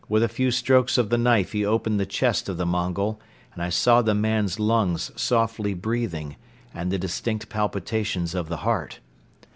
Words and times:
With 0.09 0.23
a 0.23 0.27
few 0.27 0.49
strokes 0.49 0.97
of 0.97 1.11
the 1.11 1.17
knife 1.19 1.51
he 1.51 1.63
opened 1.63 1.99
the 1.99 2.07
chest 2.07 2.49
of 2.49 2.57
the 2.57 2.65
Mongol 2.65 3.21
and 3.53 3.61
I 3.61 3.69
saw 3.69 4.01
the 4.01 4.15
man's 4.15 4.59
lungs 4.59 5.11
softly 5.15 5.75
breathing 5.75 6.37
and 6.73 6.91
the 6.91 6.97
distinct 6.97 7.49
palpitations 7.49 8.33
of 8.33 8.49
the 8.49 8.57
heart. 8.65 8.99